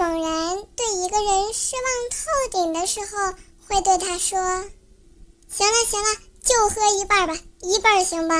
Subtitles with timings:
[0.00, 0.16] 猛然
[0.76, 2.16] 对一个人失望透
[2.50, 3.34] 顶的时候，
[3.68, 4.38] 会对他说
[5.46, 6.08] ：“行了行了，
[6.42, 8.34] 就喝一半吧，一半行吧。”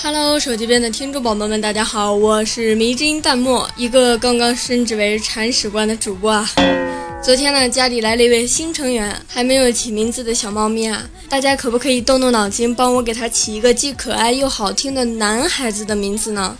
[0.00, 6.48] Hello，手机边的听众宝宝们，大家好，我是迷之音淡漠，一个刚刚升职为铲屎官的主播啊。
[7.22, 16.56] 昨天呢，家里来了一位新成员，还没有起名字的小猫咪啊，大家可不可以动动脑筋，帮我给它起一个既可爱又好听的男孩子的名字呢？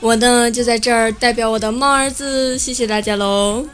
[0.00, 3.66] 我呢，就在这儿代表我的猫儿子，谢谢大家喽。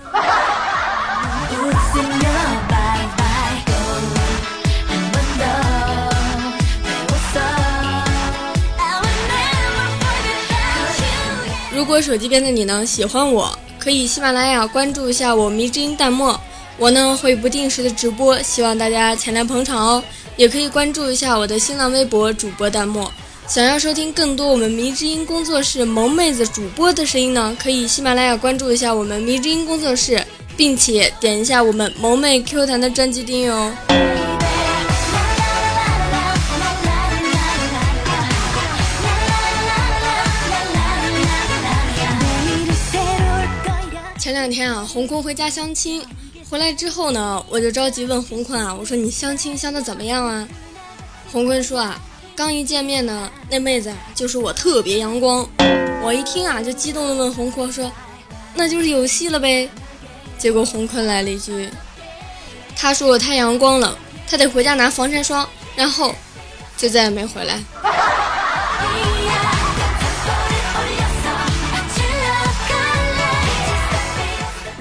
[11.74, 16.32] 如果手机边的你呢喜欢我，可以喜马拉雅关注一下我迷之音弹幕，
[16.78, 20.00] 我呢会不定时的直播，希望大家前来捧场哦。
[20.36, 23.10] 也可以关注一下我的新浪微博主播弹幕。
[23.48, 30.24] 想要收听更多我们迷之音工作室萌妹子主播的声音呢，可以喜马拉雅关注一下我们迷之音工作室，
[30.56, 33.74] 并且点一下我们萌妹 Q 弹的专辑订阅哦。
[44.22, 46.00] 前两天啊，红坤回家相亲，
[46.48, 50.46] 回来之后呢，我就着急问红坤啊，我说你相亲相的怎么样啊？
[51.32, 52.00] 红坤说啊，
[52.36, 55.44] 刚一见面呢，那妹子啊就说我特别阳光。
[56.04, 57.90] 我一听啊，就激动的问红坤说，
[58.54, 59.68] 那就是有戏了呗？
[60.38, 61.68] 结果红坤来了一句，
[62.76, 63.98] 他说我太阳光了，
[64.28, 65.44] 他得回家拿防晒霜，
[65.74, 66.14] 然后
[66.76, 67.58] 就再也没回来。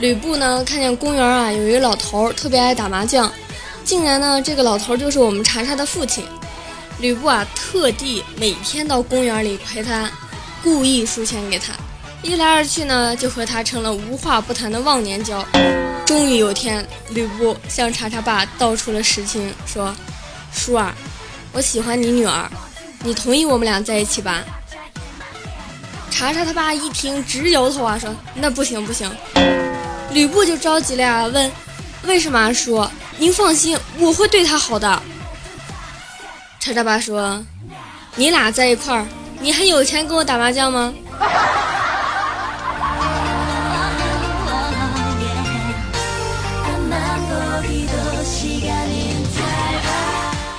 [0.01, 3.31] 吕布呢，看见公园啊有一老头特别爱打麻将，
[3.83, 6.25] 竟然呢这个老头就是我们查查的父亲。
[6.99, 10.09] 吕布啊特地每天到公园里陪他，
[10.63, 11.73] 故意输钱给他，
[12.23, 15.45] 一来二去呢就和他成了无话不谈的忘年交。
[16.03, 19.95] 终于有天，吕布向查查爸道出了实情，说
[20.51, 20.95] ：“叔儿，
[21.51, 22.49] 我喜欢你女儿，
[23.03, 24.43] 你同意我们俩在一起吧？”
[26.09, 29.07] 查查他爸一听直摇头啊，说：“那不行不行。”
[30.13, 31.51] 吕布就着急了呀，问
[32.03, 32.85] ：“为什么啊，叔？
[33.17, 35.01] 您放心，我会对他好的。”
[36.59, 37.43] 叉叉爸说
[38.15, 39.05] ：“你俩在一块儿，
[39.39, 40.93] 你还有钱跟我打麻将吗？”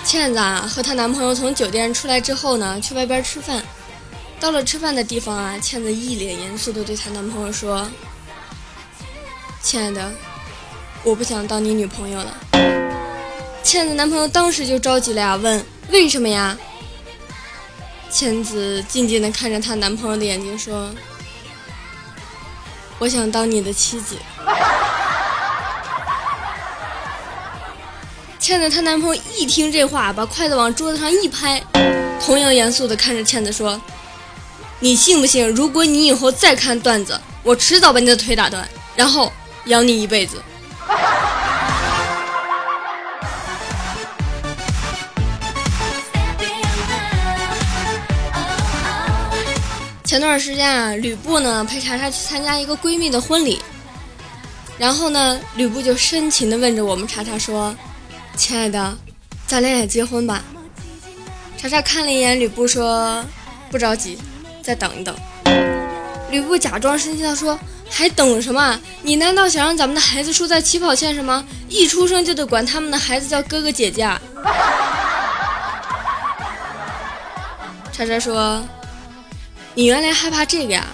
[0.04, 3.62] 倩子啊，和她男朋友从酒店出来之后呢，去外边吃饭。
[4.40, 7.86] 到了吃饭的地方啊，倩子一脸严肃地对她男朋友说。
[9.62, 10.12] 亲爱的，
[11.04, 12.36] 我不想当你女朋友了。
[13.62, 16.58] 倩子男朋友当时就着急了呀，问为什么呀？
[18.10, 20.90] 倩子静静的看着她男朋友的眼睛说
[22.98, 24.16] ：“我想当你的妻子。”
[28.38, 31.62] 倩子她男朋友一听这话，把筷子往桌子上一拍，
[32.20, 33.80] 同样严肃的看着倩子说
[34.80, 35.48] ：“你信不信？
[35.48, 39.32] 如果你以后再看段子，我迟早把你的腿打断，然后。”
[39.66, 40.42] 养你一辈子。
[50.04, 53.62] 前段时间啊，吕布呢陪查查去参加一个闺蜜的婚礼，
[54.78, 57.74] 然后呢，吕布就深情的问着我们查查说
[58.36, 58.94] ：“亲爱的，
[59.46, 60.42] 咱俩也结婚吧？”
[61.56, 63.24] 查查看了一眼吕布说
[63.70, 64.18] ：“不着急，
[64.60, 65.14] 再等一等。”
[66.30, 67.58] 吕布假装生气的说。
[67.94, 68.80] 还等什么？
[69.02, 71.44] 你难道想让咱们的孩子输在起跑线上吗？
[71.68, 74.10] 一出生就得管他们的孩子叫哥哥姐姐？
[77.92, 78.64] 叉叉说
[79.74, 80.86] ：“你原来害怕这个呀？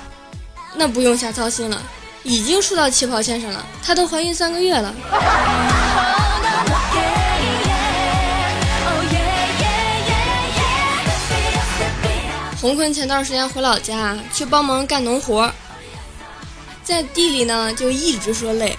[0.75, 1.81] 那不用瞎操心了，
[2.25, 3.65] 已经输到起跑线上了。
[3.83, 4.93] 她都怀孕三个月了。”
[12.61, 15.51] 洪坤前段时间回老家去帮忙干农活。
[16.89, 18.75] 在地里呢，就一直说累。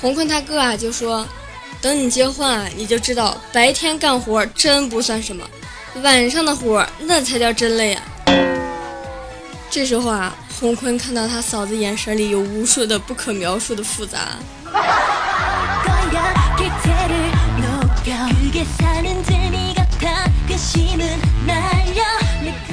[0.00, 1.24] 洪坤他哥啊，就说
[1.80, 5.48] ：“等你结婚啊，你就知道白天干活真不算什么，
[6.02, 8.02] 晚上的活那才叫真累啊。”
[9.70, 14.30] 这时候啊，洪坤看到他嫂子眼神里有无数的不可描述的复杂。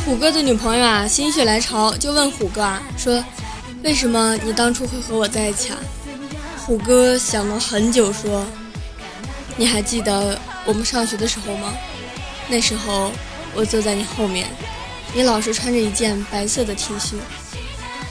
[0.04, 3.24] 虎哥的女朋友啊，心血来潮就问虎哥啊，说。
[3.88, 5.78] 为什么你当初会和我在一起啊？
[6.58, 8.46] 虎哥想了很久，说
[9.56, 11.74] ：“你还记得我们上学的时候吗？
[12.50, 13.14] 那时候
[13.56, 14.46] 我坐在你后面，
[15.14, 17.16] 你老是穿着一件白色的 T 恤。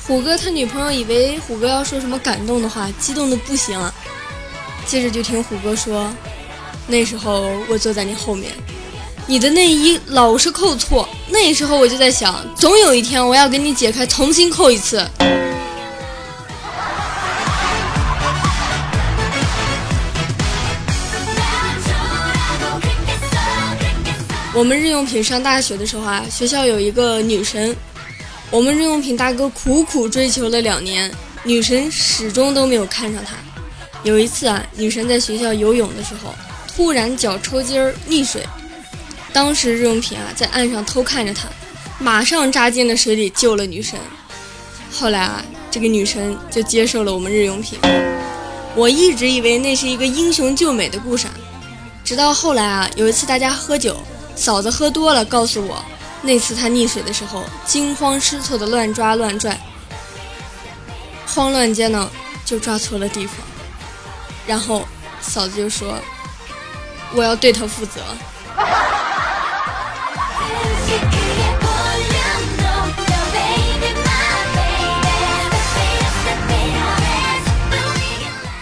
[0.07, 3.95] 虎哥他女朋友以为虎哥要说什么感动的话，激动的不行了。
[4.87, 6.11] 接着就听虎哥说，
[6.87, 8.51] 那时候我坐在你后面，
[9.27, 11.07] 你的内衣老是扣错。
[11.29, 15.07] 那时候我就在想，总有一天我要给你解开，重新扣一次。
[24.57, 27.77] 我们日用品上大学的时候啊，学校有一个女神，
[28.51, 31.13] 我们日用品大哥苦苦追求了两年，
[31.45, 33.35] 女神始终都没有看上他。
[34.03, 36.35] 有一次啊，女神在学校游泳的时候，
[36.75, 38.43] 突然脚抽筋儿溺水，
[39.31, 41.51] 当时日用品啊在岸上偷看着她，
[41.99, 44.01] 马上扎进了水里救了女神。
[44.91, 47.79] 后来啊，这个女神就接受了我们日用品。
[48.75, 51.27] 我一直以为那是一个英雄救美的故事，
[52.03, 53.95] 直到后来啊，有一次大家喝酒。
[54.37, 55.83] 嫂子喝多了，告诉我，
[56.23, 59.59] 那次她溺水的时候，惊慌失措的乱抓乱拽，
[61.27, 62.09] 慌乱间呢，
[62.45, 63.37] 就抓错了地方，
[64.47, 64.87] 然后
[65.21, 65.99] 嫂子就说
[67.17, 68.01] ：“我要对她负责。”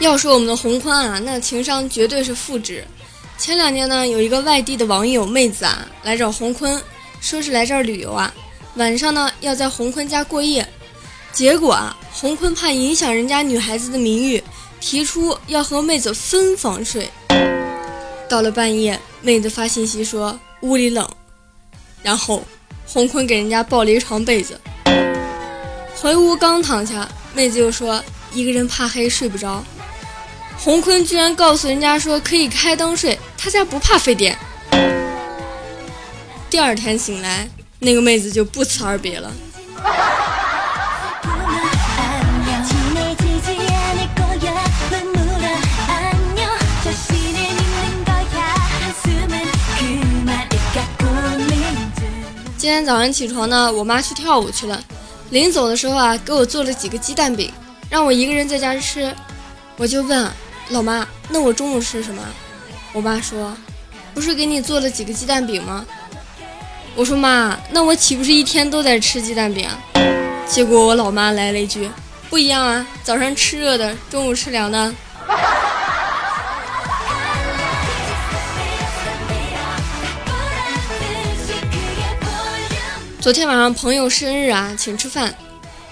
[0.01, 2.87] 要说我们的洪宽啊，那情商绝对是负值。
[3.37, 6.81] 前两年呢，有一个外地的网友妹子啊来找洪坤，
[7.21, 8.33] 说是来这儿旅游啊，
[8.77, 10.67] 晚上呢要在洪坤家过夜。
[11.33, 14.43] 结果啊，洪坤怕影响人家女孩子的名誉，
[14.81, 17.11] 提出要和妹子分房睡。
[18.29, 21.07] 到了半夜，妹子发信息说屋里冷，
[22.03, 22.43] 然后
[22.87, 24.59] 洪坤给人家抱了一床被子。
[25.95, 28.03] 回屋刚躺下，妹子又说
[28.33, 29.63] 一个人怕黑睡不着。
[30.59, 34.37] 洪坤居然告诉人家说可以开灯睡，他家不怕费电。
[36.49, 37.49] 第二天醒来，
[37.81, 39.31] 那个妹子就不辞而别了。
[52.57, 54.83] 今天早上起床呢，我妈去跳舞去了，
[55.29, 57.53] 临走的时候啊，给我做了几个鸡蛋饼，
[57.91, 59.15] 让我一个人在家吃。
[59.77, 60.31] 我就问。
[60.71, 62.23] 老妈，那我中午吃什么？
[62.93, 63.57] 我妈说，
[64.15, 65.85] 不是给你做了几个鸡蛋饼吗？
[66.97, 69.69] 我说妈，那我岂不是一天都在吃鸡蛋饼？
[70.47, 71.91] 结果我老妈来了一句，
[72.31, 74.95] 不一样啊，早上吃热的，中午吃凉的。
[83.21, 85.35] 昨天晚上朋友生日啊，请吃饭，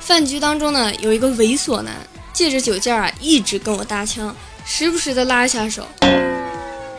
[0.01, 1.95] 饭局当中呢，有一个猥琐男，
[2.33, 4.35] 借着酒劲儿啊，一直跟我搭腔。
[4.65, 5.87] 时不时的拉一下手，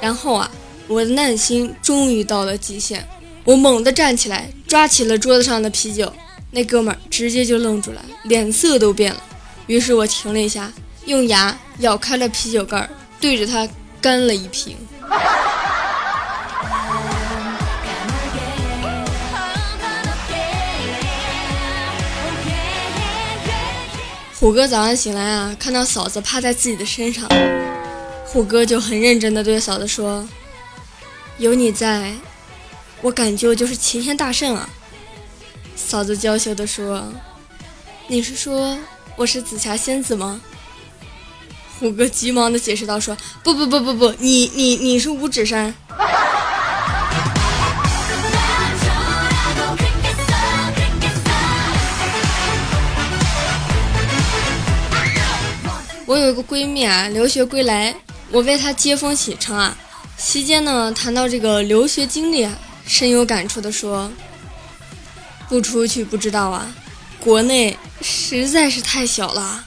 [0.01, 0.49] 然后啊，
[0.87, 3.07] 我的耐心终于到了极限，
[3.43, 6.11] 我猛地站起来，抓起了桌子上的啤酒，
[6.51, 9.21] 那哥们儿直接就愣住了，脸色都变了。
[9.67, 10.71] 于是我停了一下，
[11.05, 12.87] 用牙咬开了啤酒盖，
[13.19, 13.67] 对着他
[14.01, 14.75] 干了一瓶。
[24.43, 27.25] 虎哥早上醒来啊，看到嫂子趴在自己的身上，
[28.25, 30.27] 虎哥就很认真的对嫂子说
[31.39, 32.13] ：“有你在，
[33.01, 34.69] 我感觉我就是齐天大圣啊。”
[35.77, 37.09] 嫂子娇羞的说
[38.09, 38.77] ：“你是说
[39.15, 40.41] 我是紫霞仙子吗？”
[41.79, 45.73] 虎哥急忙的解释道：“说不不不不不，你你你是五指山。”
[56.13, 57.95] 我有一个闺蜜啊，留学归来，
[58.29, 59.75] 我为她接风洗尘啊。
[60.15, 62.55] 席间呢，谈到这个留学经历啊，
[62.85, 64.11] 深有感触的说
[65.49, 66.71] ：“不出去不知道啊，
[67.19, 69.65] 国内实在是太小了。”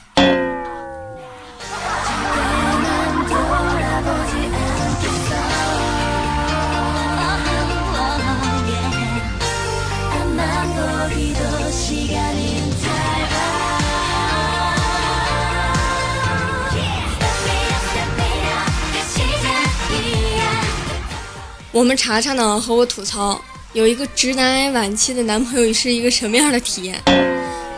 [21.77, 23.39] 我们查查呢和我吐槽，
[23.73, 26.99] 有一个直男癌晚期的男朋友是一个什么样的体验？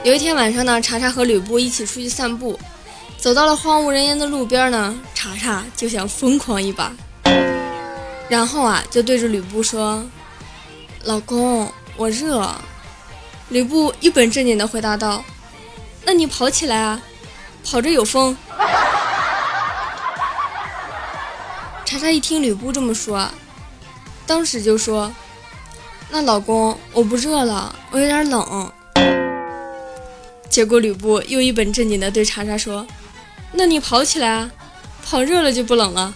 [0.06, 2.58] 有一天晚上呢，查查和吕布一起出去散步，
[3.18, 6.94] 走到了荒无人烟的路边呢，查查就想疯狂一把，
[8.30, 10.02] 然后啊就对着吕布说
[11.04, 12.50] ：“老公，我热。”
[13.52, 15.22] 吕布一本正经的回答道
[16.08, 17.02] ：“那你跑起来啊，
[17.70, 18.38] 跑着有风。”
[21.84, 23.30] 查查一听吕布这么说，
[24.30, 25.12] 当时就说
[26.12, 28.72] ：“那老公，我不热了，我有点冷。”
[30.48, 32.86] 结果吕布又一本正经的对查查说
[33.54, 34.52] ：“那你跑起来啊，
[35.04, 36.14] 跑热了就不冷了。”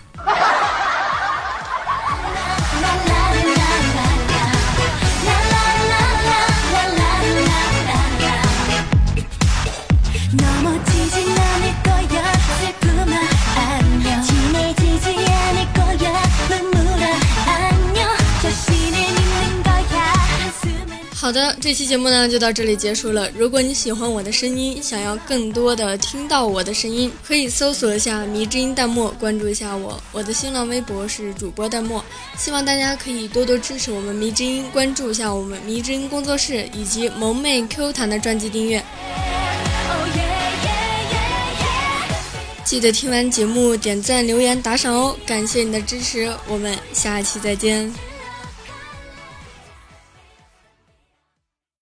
[21.24, 23.30] 好的，这期节目呢就到这里结束了。
[23.34, 29.98] 如果你喜欢我的声音，想要更多的听到我的声音，可以搜索一下“迷之音弹幕”，关注一下我。
[30.12, 32.02] 我的新浪微博是主播弹幕，
[32.38, 38.84] 希望大家可以多多支持我们迷之音，关注一下我们迷之音工作室以及萌妹 Q 弹的专辑订阅。
[42.66, 45.16] 记得听完节目点赞、留言、打赏哦！
[45.26, 48.13] 感谢你的支持，我们下期再见。